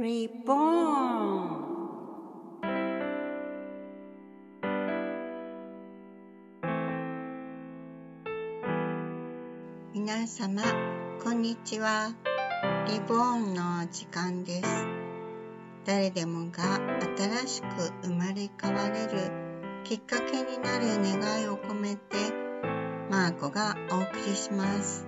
[0.00, 1.60] Reborn.
[9.92, 10.62] 皆様
[11.22, 12.14] こんにちは。
[12.88, 14.86] リボーンの時間です。
[15.84, 16.80] 誰でもが
[17.18, 17.66] 新しく
[18.02, 19.30] 生まれ変われる
[19.84, 22.16] きっかけになる願いを込めて
[23.10, 25.06] マーコがお送りします。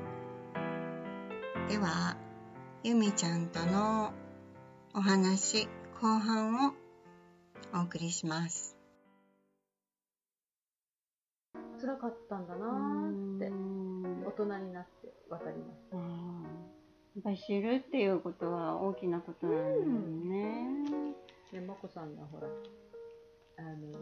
[1.71, 2.19] では
[2.83, 4.13] ゆみちゃんとの
[4.95, 5.67] お話
[6.03, 6.75] 後半を
[7.75, 8.77] お送りします。
[11.81, 13.51] 辛かったんだなーって
[14.27, 15.95] 大人になって分かります。
[15.95, 21.15] やっぱり知るっていうことは大きなことなんだよね。
[21.53, 22.49] でまこさんがほら
[23.59, 23.99] あの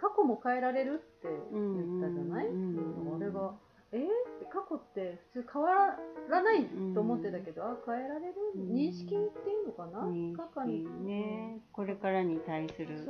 [0.00, 3.52] 過去も変えられるって言ったじゃない、うんうんうん俺が
[3.92, 4.04] えー、っ
[4.40, 5.96] て過去って普通変わ
[6.28, 8.34] らないと思ってたけど、あ変えられる？
[8.56, 10.82] うん認識っていうのかな、認過去に。
[10.84, 13.08] 識ね、これからに対する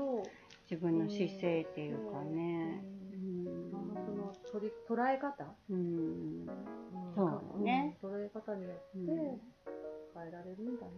[0.70, 2.84] 自分の姿勢っていうかね。
[3.74, 5.80] あのその取り捉え方、うん、う
[6.42, 6.46] ん。
[7.14, 8.10] そうだね、うん。
[8.10, 9.40] 捉え方によってうん。
[10.16, 10.92] 変えられるんだね、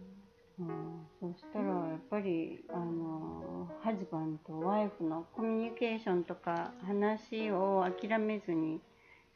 [0.59, 8.79] うん、そしたらやっぱりあのハズバンとワイフのコミュニケーションとか話を諦めずに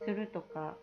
[0.05, 0.75] するとか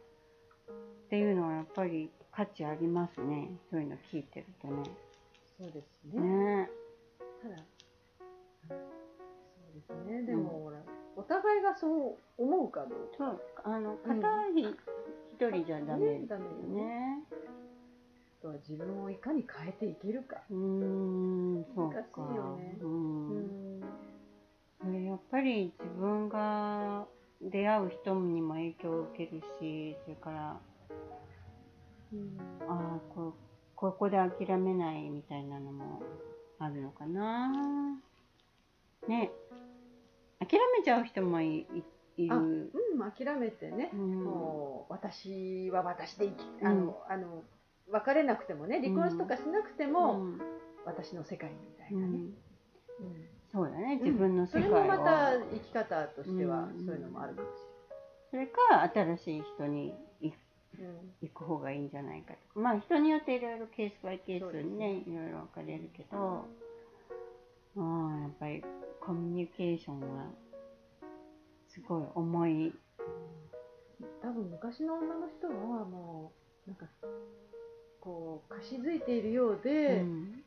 [1.07, 3.51] っていうのはやっぱり価値ありますね。
[3.71, 4.83] そういうの聞いてるとね。
[5.59, 6.21] そうですね。
[6.21, 6.71] ね。
[7.43, 7.57] ただ
[8.69, 8.79] そう
[9.75, 10.23] ですね。
[10.23, 10.79] でも、ほら
[11.17, 13.25] お互いがそう思うかどうか。
[13.65, 13.75] そう。
[13.75, 16.19] あの片一人じゃダメ。
[16.21, 17.25] ねダメよね。
[18.41, 20.37] とは自分をいかに変えていけるか。
[20.51, 21.97] うーんそうか。
[21.97, 22.79] 難しいよね。
[22.81, 22.87] う。
[22.87, 23.83] うんん。
[24.81, 27.07] それやっぱり自分が
[27.41, 30.61] 出会う人にも影響を受けるし、それから
[32.13, 32.39] うん。
[32.69, 33.35] ああこ
[33.75, 36.03] ここで諦めないみたいなのも
[36.59, 37.51] あるのかな。
[39.09, 39.31] ね。
[40.39, 41.67] 諦めちゃう人もい
[42.17, 42.37] いる。
[42.37, 42.71] うん、
[43.11, 44.25] 諦めてね、うん。
[44.25, 47.43] もう私は私で生きあの、あの
[47.91, 50.41] 別れなくてもね離婚とかしなくても、うん。
[50.85, 52.15] 私の世界みたいなね、うん。
[52.15, 56.87] うんそうだね自分の世界を、それもまた生き方としてはうん。
[56.87, 57.51] そういうのもあるかもし
[58.31, 58.59] それか
[58.95, 60.33] 新しい人に行
[60.79, 61.13] れない、うん。
[61.21, 62.61] 行く方がいいんじゃないかとか。
[62.61, 65.03] まあ人によっていろいろケースバイケースにね。
[65.07, 66.45] いろいろ分かれるけど
[67.77, 67.81] あ
[68.17, 68.63] あやっぱり
[69.01, 70.27] コミュニケーションは
[71.69, 72.75] すごい重い。
[74.23, 75.53] 多分昔の女の人は
[75.85, 76.33] も
[76.67, 76.87] うなんか
[78.01, 80.43] こうかしづいているようで、うん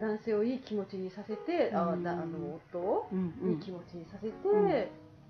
[0.00, 4.32] 男性をいい気持ちにさせて、ああの夫をうんいい気持ちにさせて、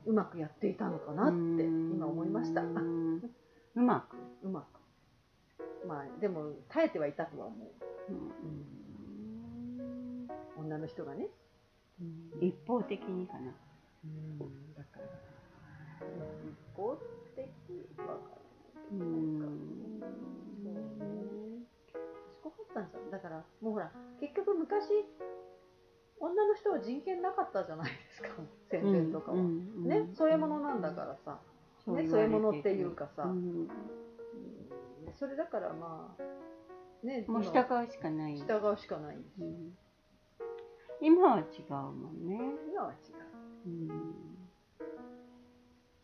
[0.06, 1.34] ううまくやっていたのかなって
[1.64, 3.30] 今思いました、 ううん
[3.76, 4.16] うまく、
[4.48, 4.80] まく
[5.86, 7.68] まあでも耐えてはいたとは思う。
[8.10, 8.80] うん。
[10.58, 11.26] 女の人がね、
[12.40, 13.52] 一方的にかな。
[14.76, 15.06] だから
[16.44, 16.96] 一方
[17.36, 17.46] 的
[17.98, 18.12] わか
[18.92, 20.39] らないうん
[22.70, 24.88] ったんじゃんだからもうほら結局昔
[26.20, 28.28] 女の人は人権なかったじゃないですか。
[28.70, 31.40] 戦前とかは、うんねそういうものなんだからさ、
[31.86, 33.68] ういうものっていうかさ、うんうん。
[35.18, 36.22] それだからまあ
[37.06, 39.74] ねもう今従うしかない、従うしかないんですようん。
[41.00, 42.38] 今は違うもんね。
[42.70, 42.96] 今は違
[43.66, 43.88] うん。
[43.88, 43.92] っ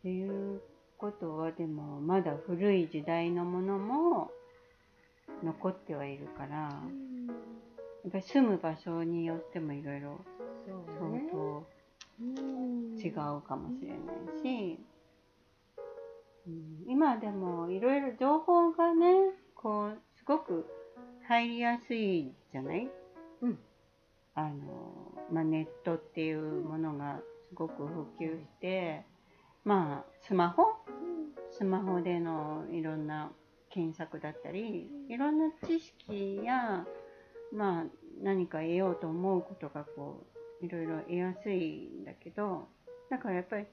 [0.02, 0.62] ていう
[0.96, 4.30] ことはでもまだ古い時代のものも
[5.42, 6.70] 残ってはいるからや
[8.04, 10.20] う、っぱり住む場所によってもいろいろ
[10.66, 10.78] 相
[11.30, 11.66] 当
[12.20, 13.98] うん違うかもしれない
[14.42, 14.78] し、
[16.46, 20.66] うん、今でもいろいろ情報がねこうすごく
[21.28, 22.88] 入りやすいじゃない、
[23.42, 23.58] うん。
[24.34, 29.04] あのまあ、ネットっていうものがすごく普及して
[29.64, 30.64] まあスマホ？
[31.50, 33.32] スマホでのいろんな
[33.76, 36.86] 検索だったりいろんな知識や
[37.52, 37.84] まあ
[38.22, 40.24] 何か得ようと思うことがこ
[40.62, 42.68] ういろいろ得やすいんだけど
[43.10, 43.66] だからやっぱり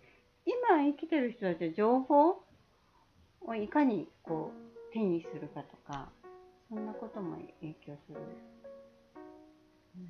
[0.46, 2.44] 今生きてる人たちは情報
[3.46, 6.10] をいかにこう手にするかとか
[6.70, 8.20] そんなことも影響する。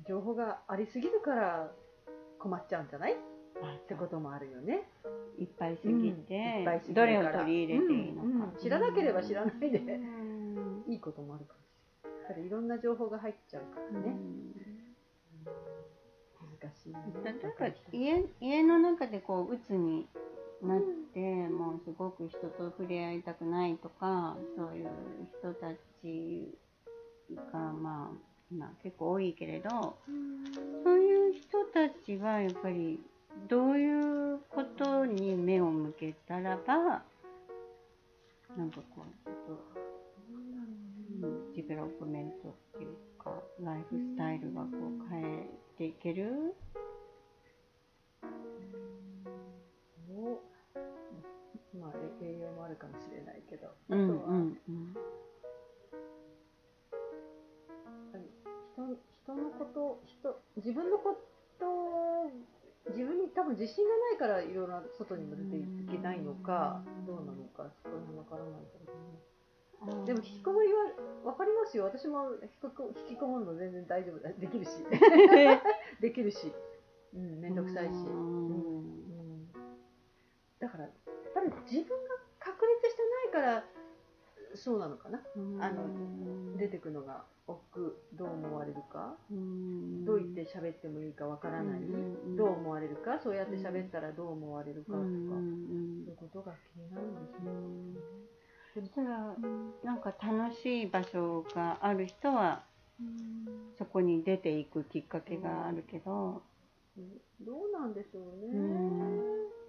[0.08, 1.70] 情報がありすぎるから
[2.40, 3.12] 困っちゃうんじゃない？
[3.12, 3.16] っ
[3.62, 4.88] あてこともあるよね。
[5.38, 9.78] いっぱいすぎて、いっぱいすぎるどれを取り入れていいのか、知らなければ知らないで。
[9.78, 10.84] うん。
[10.86, 11.60] いいこともあるかも
[12.24, 12.46] しれない。
[12.46, 14.16] いろんな情報が入っちゃうからね。
[16.62, 16.96] 難しいね。
[17.24, 20.06] 例えば家家の中でこう鬱に
[20.62, 20.80] なっ
[21.12, 24.88] て、もうすごく人と触れ合いたくないとかそういう
[25.40, 26.58] 人たち
[27.52, 29.96] がまあまあ、結構多いけれど
[30.84, 33.00] そういう人たちはやっぱり
[33.48, 34.23] どういう
[34.78, 37.02] ことに目を向けたらば
[38.56, 39.58] なんかこうちょっと、
[41.22, 42.88] うん、 development っていう
[43.22, 44.72] かライフスタイルがこう
[45.10, 45.46] 変え
[45.78, 46.54] ていける？
[50.10, 50.40] お
[51.78, 51.92] まあ
[52.22, 54.40] 栄養もあるかもしれないけど、うんうあとは、ん。
[54.40, 54.54] や
[58.10, 58.24] っぱり
[58.74, 61.16] 人人のこと人自分のこ
[61.58, 62.30] とを
[62.90, 69.14] 自分に多分自信がないからいろいろ外にも出ていけないのかどうなのかそこら辺わからないけれども
[69.92, 70.92] うんでも引きこもりは
[71.24, 71.84] わかりますよ。
[71.84, 74.30] 私も引きこ引きこもるの全然大丈夫だ。
[74.32, 74.70] できるし。
[76.00, 76.52] できるし。
[77.14, 78.48] うん面倒くさいし、うん。
[78.48, 79.52] うん。
[80.58, 80.92] だからやっ
[81.32, 83.02] ぱり自分が確立して
[83.32, 83.64] ないから
[84.54, 85.20] そうなのかな？
[85.60, 89.14] あの出てくのが億劫どう思われるか？
[89.30, 90.04] うん。
[90.04, 92.36] どう言って喋ってもいいかわからない、うん。
[92.36, 93.18] どう思われるか？
[93.22, 97.50] そうやって喋ったらどう思われるかとか、そういうことが気になるんですね。
[98.74, 99.36] そしたら
[99.84, 102.64] なんか楽しい場所がある人は
[103.78, 106.42] そこに出ていくきっかけがあるけど、
[107.40, 108.22] どうなんでしょう
[108.52, 109.20] ね、うん。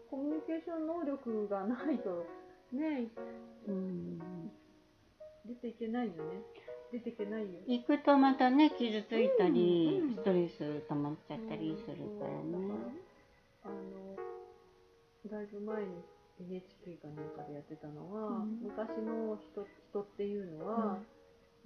[0.09, 2.25] コミュニケーション能力がないと
[2.71, 3.07] ね。
[3.67, 4.19] うん、
[5.47, 6.41] 出ていけないよね。
[6.91, 7.47] 出ていけないよ。
[7.67, 12.75] 行くとまたね傷ついたり、うんうんストレス溜まっちゃったりするからうんね。
[13.63, 14.15] あの
[15.29, 15.89] だいぶ前に
[16.39, 18.59] NHK かなんかでやってたのは、うん。
[18.61, 20.99] 昔の人人っていうのは、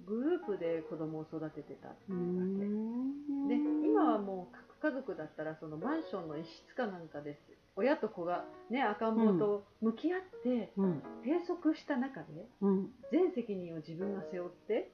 [0.06, 3.48] グループで子供を育ててたってういうわけ、ん。
[3.48, 3.56] で
[3.86, 11.02] 今はもう核家族だったらそのマンションの一室かなんかです親と子がね赤ん坊と向き合ってうん。
[11.24, 12.26] 閉塞した中で
[12.60, 12.90] うん。
[13.10, 14.92] 全責任を自分が背負って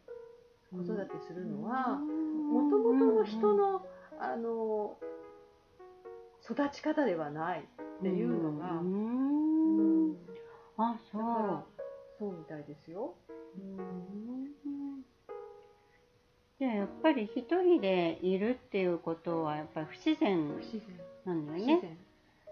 [0.71, 3.83] 子育てするのはももともとの人の
[4.21, 4.97] あの
[6.45, 10.09] 育ち方ではないっていうのが、うん。
[10.09, 10.17] うん。
[10.77, 11.65] あそだからう。
[12.19, 13.15] そうみたいですよ。
[16.59, 20.49] じゃあやっぱり一人でいるっていうことはやっぱり不自然
[21.25, 21.99] なんだ不よね。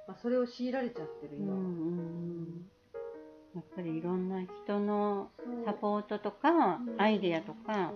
[0.07, 2.67] まあ、それを強いられちゃってる今は、うんうんうん。
[3.55, 5.31] やっぱりいろんな人の
[5.65, 7.93] サポートとかアイデアとか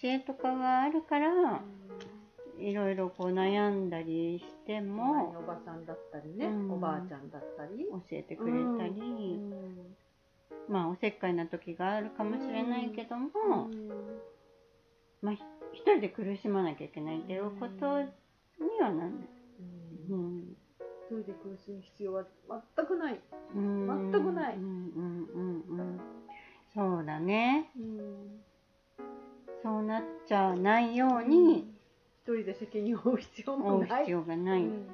[0.00, 1.62] 知恵とかがあるから
[2.58, 6.72] いろいろこう悩んだりしてものおばさんだったりね、うん。
[6.72, 9.96] おばあちゃんだったり、教えてくれたり、うん
[10.68, 13.30] まあおせっかいな時があるかもしれないけども、
[15.22, 15.42] まあひ
[15.74, 18.08] 一人で苦しまなきゃいけないっていうことに
[18.80, 19.10] はなんない。
[20.10, 20.56] うん
[21.16, 22.24] うん一人で苦しむ必要は
[22.76, 23.20] 全くない、
[23.54, 24.56] うん全くない。
[24.56, 26.00] うんうんうんうん
[26.74, 27.70] そうだね。
[29.62, 31.60] そうなっちゃないように
[32.22, 34.00] 一人で責任を負う必要もない。
[34.00, 34.86] 必要がない、うん。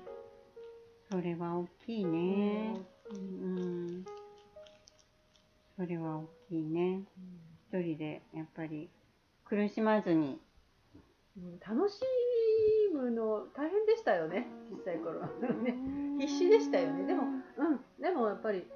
[1.10, 2.76] それは大きいね。
[3.10, 4.04] うん。
[5.76, 7.02] それは大きいね。
[7.72, 8.88] 一人でやっぱり
[9.44, 10.38] 苦しまずに
[11.36, 12.00] うん楽し
[12.94, 15.26] むの大変でしたよね小さい頃は。
[15.26, 15.74] ね
[16.20, 17.06] 必死でしたよね。
[17.06, 17.22] でも
[17.56, 18.66] うんでもやっぱり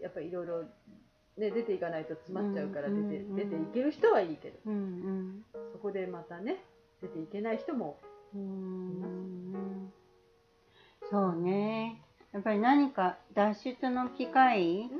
[0.00, 0.62] やっぱりいろいろ
[1.36, 3.36] ね出ていかないと詰まっちゃうから出て,、うんうんうん。
[3.36, 4.58] 出ていける人はいいけど。
[4.66, 6.62] うんそこでまたね
[7.02, 7.98] 出ていけない人も
[8.34, 8.44] うんう
[9.06, 9.92] ん
[11.10, 12.02] そうね。
[12.32, 14.90] やっぱり何か脱出の機会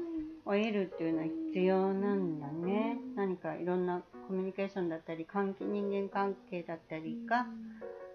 [0.46, 7.46] を得るっていうのは必要なんだね何かいろんなコミュニケーションだったり関係人間関係だったりが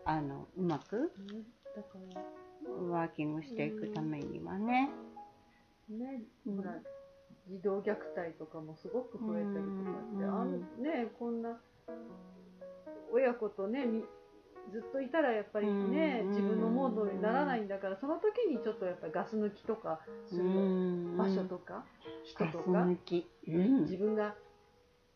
[0.05, 1.43] あのうまくね
[1.75, 2.21] だから
[2.89, 4.89] ワーキングしていくためにはね。
[5.89, 6.75] ね、うんほら
[7.49, 11.59] 児童虐待とかもすごく増えたりとかって、うんあんねこんな
[13.11, 14.03] 親子とねみ
[14.71, 19.99] ずっといたらやっぱりね、うん自分のモードにならないんだからその時にちょっとやっぱりガス抜きとか
[20.29, 21.17] するうん。
[21.17, 21.85] 場所とか、
[22.23, 22.85] 人とか、
[23.45, 24.35] 自分が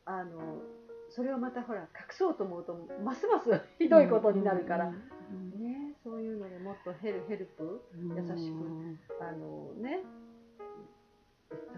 [0.05, 0.61] あの
[1.09, 5.51] それをまたほら隠そうと思うとますますひどいことになるから、うん。
[5.51, 8.15] ねそういうのでもっとヘルヘルプうん。
[8.15, 10.01] 優しくあのね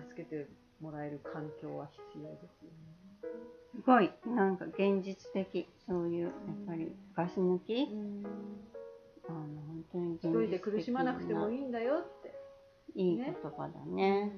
[0.10, 0.48] 助けて
[0.82, 2.72] もらえる環境は必要ですよ
[3.76, 4.12] すごい。
[4.26, 5.68] なんか現実的。
[5.86, 6.32] そういうやっ
[6.66, 7.90] ぱりガス抜き、ね。
[9.28, 12.38] あの本当に一人で苦しまなくてもいいいんだよって。
[12.94, 14.32] いい言葉だね。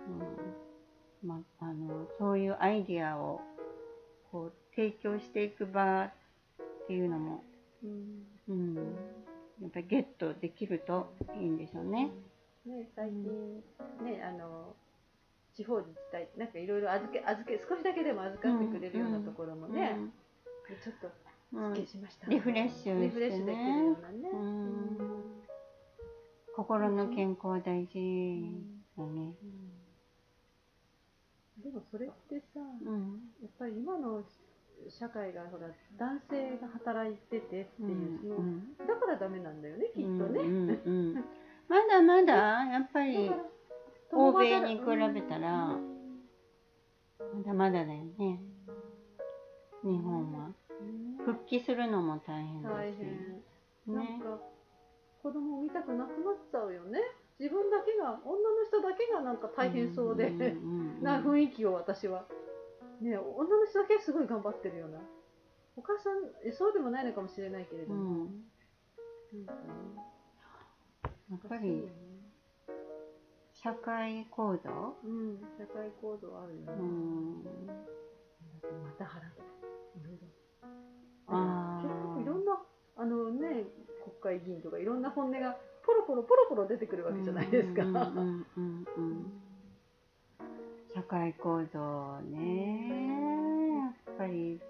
[0.00, 3.40] うんまあ、あのそういうアイディアを
[4.32, 6.12] こう提供していく場っ
[6.88, 7.44] ていうのも、
[7.84, 8.74] うんうん、
[9.60, 12.10] やっぱりゲットできるといいんでしょうね。
[12.66, 13.62] ね最近
[14.02, 14.74] ねあの
[15.54, 19.96] 地方自治体なんかいろいろ預け預け少しだけでも預かってくれるようなところもね、
[20.82, 21.21] ちょっとうん
[21.52, 22.30] すっきりしました。
[22.30, 23.00] リフレッシュしてね。
[23.02, 24.30] リフレッシュできるようなね。
[24.32, 24.98] うん。
[26.56, 28.82] 心の健康は大事。
[28.96, 29.34] だね。
[31.62, 33.20] でもそれってさ、うん。
[33.42, 34.22] やっぱり今の
[34.88, 35.68] 社会がほら
[35.98, 38.76] 男性が働いててっていう、そのうん。
[38.78, 41.14] だからダメなんだよねきっとね、うんうんうん。
[41.68, 42.34] まだまだ
[42.72, 43.30] やっぱり
[44.12, 48.40] 欧米に比べたらまだまだだよね。
[49.84, 50.46] 日本は。
[50.46, 50.54] うん
[51.24, 52.72] 復帰するのも大変だし。
[52.72, 53.42] 大変、
[53.86, 54.38] なんねか
[55.22, 57.00] 子供を産みたくなくなっちゃうよね。
[57.38, 60.30] 自分だけが女の人だけがなんか大変そうで、
[61.00, 62.26] な雰囲気を私は。
[63.00, 65.00] ね女の人だけすごい頑張ってるような
[65.74, 68.28] お母さんえそうでもないのかもしれないけれども、
[69.32, 69.46] うん。
[69.46, 69.96] なん。
[71.30, 71.88] やっぱり
[73.54, 75.40] 社会構造うん。
[75.58, 77.44] 社会構造あるよね、うん。
[78.84, 79.42] また腹と
[82.96, 83.64] あのね
[84.22, 87.82] 国会議員とかいろんな本音がポロポロポロポロ出てくるわけじゃないですか。
[90.94, 92.88] 社会構造ね
[94.06, 94.60] やっぱり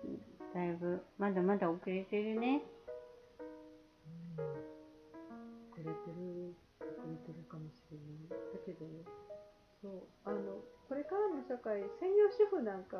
[0.54, 2.62] だいぶまだまだ遅れてるね
[5.72, 8.40] 遅れてる遅れてるかもしれない。
[8.54, 8.86] だけど
[9.82, 10.38] そうあの
[10.88, 12.98] これからの社会専業主婦なんか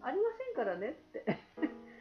[0.00, 1.37] ありませんからねって。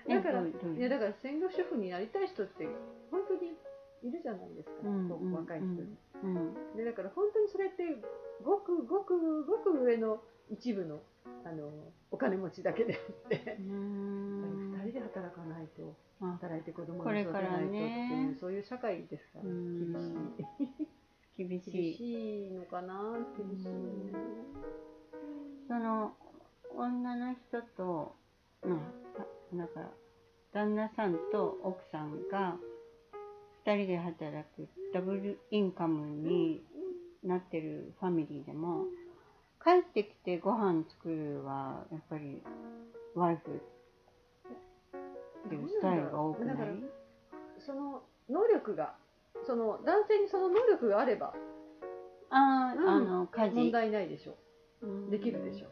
[0.07, 2.67] だからいういやだから専業主婦になりたい人って
[3.11, 3.57] 本当に
[4.03, 5.97] いるじゃないですか、うんそう若い人に。
[6.23, 7.83] うんでだから本当にそれって
[8.43, 11.01] ごくごくごく上の一部の
[11.45, 11.69] あの
[12.11, 12.97] お金持ちだけであ
[13.27, 14.73] ってう、ん。
[14.73, 18.37] 2人で働かないとあ働いて子供を育てないとっていう、ね。
[18.39, 20.35] そういう社会ですからうん。
[21.37, 21.73] 厳しい。
[21.73, 23.65] 厳し厳いのかな厳しい。
[23.65, 24.13] よね
[25.67, 26.13] その
[26.75, 28.15] 女の人と
[28.63, 29.06] まあ
[29.51, 29.91] ただから
[30.53, 32.57] 旦那さんと奥さんが
[33.65, 36.61] 2人で働くダブルインカムに
[37.23, 38.85] なってるファミリーでも
[39.63, 42.41] 帰ってきてご飯作るはやっぱり
[43.15, 43.51] ワイフ
[45.45, 46.57] っていうスタイルが多くない？
[47.65, 48.95] その能力が
[49.45, 51.33] その男性にその能力があれば
[52.29, 54.35] ああ、うんあの家問事題ないでしょ。
[54.81, 55.09] うん。
[55.09, 55.67] できるでしょ。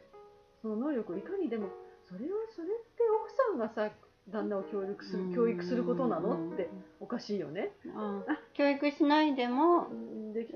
[0.62, 1.67] その能力をいかにでも
[2.08, 3.92] それはそれって奥さんがさ
[4.30, 6.54] 旦那を教育する教育することなの？
[6.54, 6.70] って
[7.00, 7.72] おかしいよね。
[7.96, 9.88] あ教育しないでも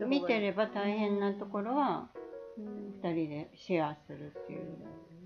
[0.08, 2.10] 見てれば大変なところは
[2.58, 3.00] うん。
[3.01, 4.62] 2人でシェアするっていう、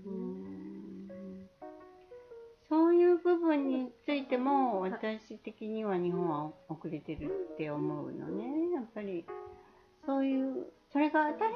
[0.06, 1.08] うん。
[2.68, 8.72] そういう部分についても私的には日本は遅れてるって思うのね。
[8.74, 9.24] やっぱり
[10.06, 11.54] そういうそれが当たり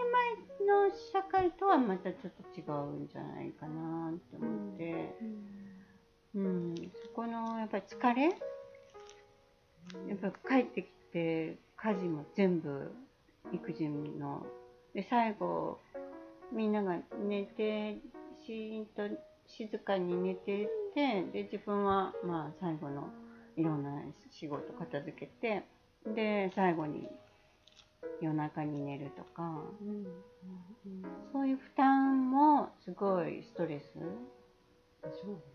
[0.67, 5.15] 前の社会とはまたちょっと違うんじゃないかなって思って、
[6.35, 8.23] うん、そこのやっぱり疲れ？
[8.25, 8.31] や
[10.17, 12.91] っぱ帰ってきて家事も全部
[13.53, 14.45] 育児の。
[14.93, 15.79] で最後
[16.53, 17.99] みんなが寝て
[18.45, 19.09] シーンと
[19.47, 23.09] 静かに寝ていってで自分はまあ最後の
[23.57, 24.03] いろんな
[24.33, 25.63] 仕事片付けて
[26.13, 27.09] で最後に
[28.21, 29.63] 夜中に寝るとか。
[29.81, 30.07] うん。
[31.33, 33.99] そういう負担もすごいストレス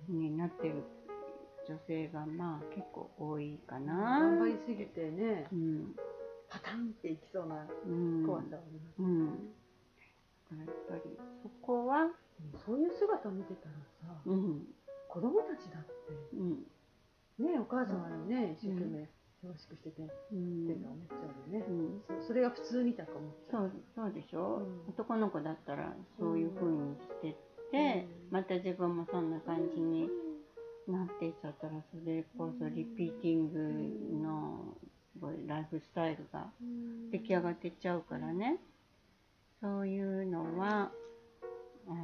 [0.09, 0.83] になってる
[1.67, 4.19] 女性がまあ結構多いかな。
[4.19, 5.95] 頑張りすぎてねうん。
[6.49, 8.25] パタンっていきそうなうん。
[8.25, 12.11] 怖さはあります、うん、だからやっぱりそこは、
[12.63, 13.75] そういう姿を見てたら
[14.13, 14.61] さうん。
[15.09, 15.89] 子供たちだって
[16.33, 16.49] うん。
[17.39, 19.09] ねお母さんはね一生懸命
[19.43, 20.01] 忙しくしてて。
[20.03, 21.15] っうんて思っちゃ
[21.51, 24.89] うよね、うん、そそれが普通みたいか思っちゃそううそうでしょ、うん。
[24.89, 27.35] 男の子だったらそういう風にしてっ
[27.71, 28.31] て、うん。
[28.31, 30.09] また自分もそんな感じに
[30.87, 34.77] なっていっちゃったらそれこそリピーティングの
[35.47, 37.11] ライフスタイルがうん。
[37.11, 38.57] 出来上がっていっちゃうからね。
[39.61, 40.91] そういうのは
[41.87, 42.03] あの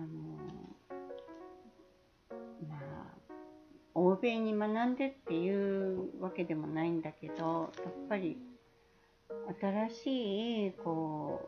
[4.00, 8.38] 欧米に学んでっていうわけでもないんだけどやっぱり
[9.60, 11.42] 新しいこ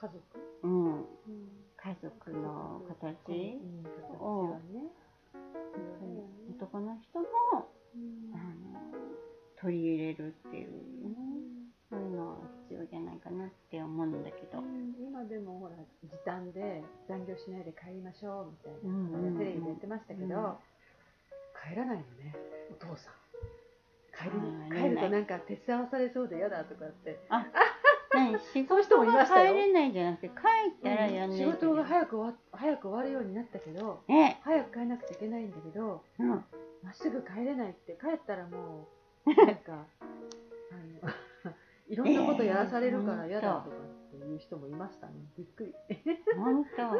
[0.00, 0.18] 家族、
[0.64, 1.04] う、うん、うん。
[1.76, 3.58] 家族の形、
[4.18, 4.56] を
[6.50, 7.26] 男の人も
[7.94, 8.34] うん。
[8.34, 8.80] あの
[9.60, 11.14] 取り入れるっていうね
[11.88, 12.36] そういうのは
[12.68, 14.62] 必要じゃないかなって思うんだけど。
[14.98, 20.73] 今でもほら時短で残業しないで帰りましょうみたいな、テレビでやってましたけど、うん
[21.68, 22.36] 帰らないのね
[22.70, 23.14] お父さん。
[24.14, 27.18] 帰り帰るとなんか手伝わされそうで嫌だとかって。
[27.28, 27.46] あ、
[28.14, 29.52] 何仕そういう人事がもいましたよ。
[29.52, 30.38] 帰れないじゃなくて帰っ
[30.82, 36.38] たらやんない仕事がい早く終わ早く終わるようになったけどえ、早く帰らなくちゃいけないんだけどうん、ま
[36.90, 38.88] っすぐ帰れないって帰ったらも
[39.26, 39.86] うなんか
[40.70, 41.54] あの
[41.88, 45.12] いろんなことやらされるから嫌だとかっていう人もいましたね。
[45.36, 45.74] びっくり。
[46.36, 46.90] 本当。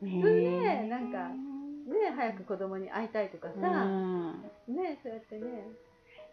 [0.00, 1.30] 普通ねなんか
[1.92, 4.42] ね早く子供に会いたいとかうさ、ん。
[4.68, 5.68] ねそうやってね。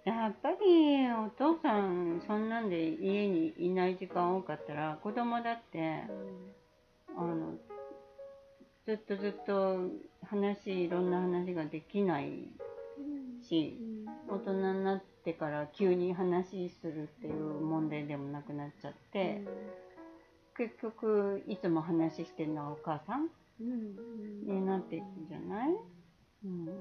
[0.06, 6.04] やっぱりお父さんそんなんで家にいない時間多かったら子供だって
[7.16, 7.54] あの
[8.86, 9.90] ずっとずっと
[10.26, 12.48] 話いろんな話ができない
[13.48, 13.78] し
[14.28, 19.44] 大人になってから急に話するっていう問題でもなくなっちゃって
[20.60, 23.30] 結局いつも話してるのはお母さん？
[24.46, 25.70] になっていくんじゃない？
[26.46, 26.66] うん。
[26.66, 26.72] だ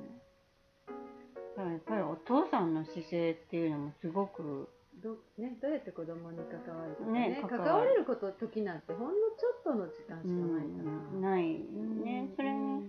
[1.56, 4.68] からやっぱりお父さんの姿勢っていうのもすごく
[5.00, 7.28] ど,、ね、どうやって子供に関わるとかね。
[7.30, 7.74] ね関関わる。
[7.74, 11.44] われること時なんてほんのちょっとの時間しかないから、うんない
[12.04, 12.82] ね、それね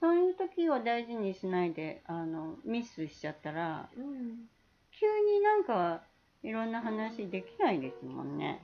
[0.00, 4.48] そういう時を大事にしないであのミスしちゃったらうんうん。
[4.90, 6.02] 急になんか
[6.42, 8.60] いろんな話できないですもんね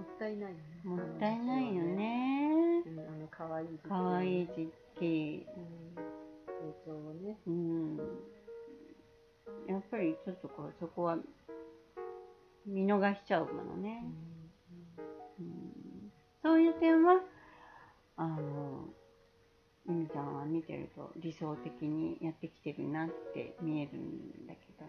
[0.00, 0.62] もったいないよね。
[0.84, 2.82] もったいないよね。
[2.86, 3.88] うんあの可愛い時期。
[3.88, 5.46] 可愛い時期。
[5.56, 5.94] うん。
[5.94, 7.36] 成長をね。
[7.46, 7.96] うん。
[9.68, 11.18] やっぱりちょっとこうそこは
[12.66, 14.04] 見逃しちゃうものね、
[15.38, 16.10] うん。
[16.42, 17.20] そういう点は
[18.16, 18.88] あの
[19.86, 24.86] ゆみちゃんは見てると理想的にやってきてるなって見えるんだけど。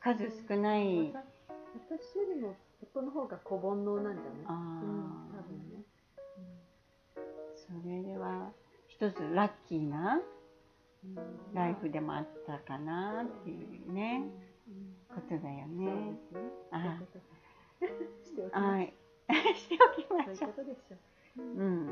[0.00, 4.44] 数少ない私よりもそこの方が小煩悩なんじゃない？
[4.46, 5.84] あうんー多分ね、
[7.54, 8.50] それでは
[8.88, 10.20] 一つラッキーな
[11.04, 11.16] うん。
[11.54, 13.54] ライフでもあったかなってい
[13.88, 14.22] うね、
[14.68, 14.96] うん。
[15.14, 16.12] ことだよそうね。
[16.12, 16.40] ですね。
[18.52, 18.94] あはい。
[19.54, 20.54] しておきすましょう。
[21.38, 21.42] う。
[21.42, 21.90] うん。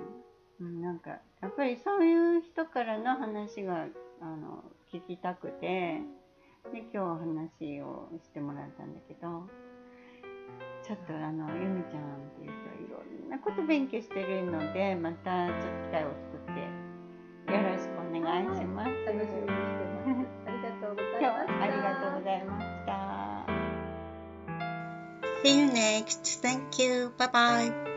[0.61, 3.87] うん、なんか、やっぱりそういう人からの話が、
[4.21, 6.03] あの、聞きたくて、
[6.73, 9.49] で、今日話をしてもらったんだけど、
[10.89, 18.91] ちょっとあの、ゆみちゃんっていう人はいろんなこと勉強してるので、またちょっと機会を作って、よろしくお願いします。
[19.05, 22.89] 楽しみにしてますありがとうございましたありがとうございました。
[25.45, 26.41] See you next.
[26.41, 27.13] Thank you.
[27.19, 27.88] Bye bye.